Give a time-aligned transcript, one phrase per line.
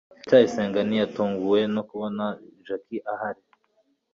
[0.19, 2.23] ndacyayisenga ntiyatunguwe no kubona
[2.65, 3.41] jaki ahari